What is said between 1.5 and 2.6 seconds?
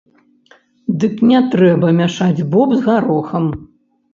трэба мяшаць